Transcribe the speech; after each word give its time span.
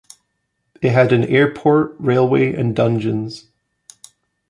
It 0.81 0.93
had 0.93 1.13
an 1.13 1.23
airport, 1.25 1.95
railway 1.99 2.55
and 2.55 2.75
dungeons. 2.75 3.49